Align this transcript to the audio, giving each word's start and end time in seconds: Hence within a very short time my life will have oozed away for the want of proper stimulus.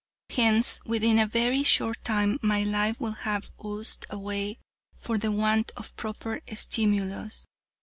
Hence 0.31 0.81
within 0.83 1.19
a 1.19 1.27
very 1.27 1.61
short 1.61 2.03
time 2.03 2.39
my 2.41 2.63
life 2.63 2.99
will 2.99 3.11
have 3.11 3.51
oozed 3.63 4.07
away 4.09 4.57
for 4.97 5.19
the 5.19 5.31
want 5.31 5.71
of 5.77 5.95
proper 5.95 6.41
stimulus. 6.55 7.45